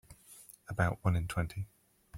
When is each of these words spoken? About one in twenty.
About 0.67 0.97
one 1.03 1.15
in 1.15 1.27
twenty. 1.27 1.67